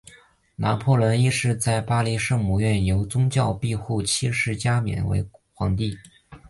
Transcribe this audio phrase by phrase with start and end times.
[0.55, 5.95] 拿破仑一世在巴黎圣母院由教宗庇护七世加冕为皇帝。